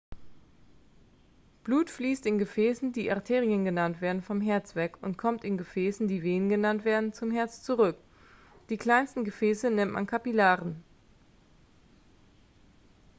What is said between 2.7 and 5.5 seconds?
die arterien genannt werden vom herz weg und kommt